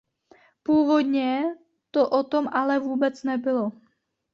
Původně 0.63 1.43
to 1.91 2.09
o 2.09 2.23
tom 2.23 2.47
ale 2.53 2.79
vůbec 2.79 3.23
nebylo. 3.23 3.71